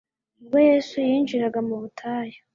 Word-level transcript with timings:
Ubwo 0.39 0.57
Yesu 0.69 0.95
yinjiraga 1.07 1.59
mu 1.67 1.75
butayu 1.81 2.39